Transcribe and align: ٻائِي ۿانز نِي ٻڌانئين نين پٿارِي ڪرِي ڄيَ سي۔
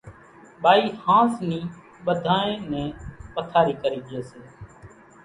ٻائِي 0.61 0.85
ۿانز 1.03 1.33
نِي 1.49 1.59
ٻڌانئين 2.05 2.59
نين 2.71 2.89
پٿارِي 3.35 3.73
ڪرِي 3.81 3.99
ڄيَ 4.07 4.21
سي۔ 4.29 4.39